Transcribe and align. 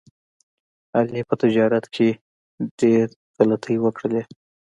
علي 0.97 1.21
په 1.29 1.35
تجارت 1.41 1.85
کې 1.95 2.09
ډېر 2.79 3.05
غلطۍ 3.37 3.75
وکړلې. 3.81 4.23